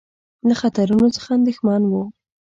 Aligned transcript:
له 0.47 0.55
خطرونو 0.61 1.07
څخه 1.15 1.29
اندېښمن 1.37 1.81
وو. 1.87 2.03